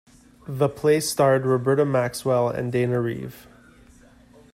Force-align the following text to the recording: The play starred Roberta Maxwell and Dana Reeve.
The 0.47 0.67
play 0.67 0.99
starred 0.99 1.45
Roberta 1.45 1.85
Maxwell 1.85 2.49
and 2.49 2.71
Dana 2.71 2.99
Reeve. 2.99 3.45